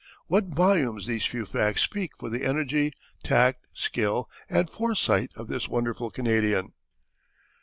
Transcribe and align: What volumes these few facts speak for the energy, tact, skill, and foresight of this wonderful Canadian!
What 0.25 0.45
volumes 0.45 1.05
these 1.05 1.27
few 1.27 1.45
facts 1.45 1.83
speak 1.83 2.17
for 2.17 2.27
the 2.31 2.43
energy, 2.43 2.91
tact, 3.23 3.67
skill, 3.75 4.27
and 4.49 4.67
foresight 4.67 5.31
of 5.35 5.47
this 5.47 5.69
wonderful 5.69 6.09
Canadian! 6.09 6.73